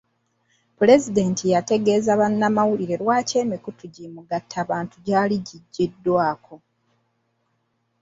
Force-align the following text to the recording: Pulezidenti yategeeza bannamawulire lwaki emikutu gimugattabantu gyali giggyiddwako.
Pulezidenti 0.77 1.43
yategeeza 1.53 2.11
bannamawulire 2.19 2.95
lwaki 3.01 3.33
emikutu 3.43 3.83
gimugattabantu 3.95 4.95
gyali 5.05 5.37
giggyiddwako. 5.47 6.55